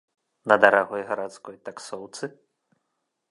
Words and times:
На 0.51 0.55
дарагой 0.63 1.03
гарадской 1.09 1.57
таксоўцы? 1.69 2.31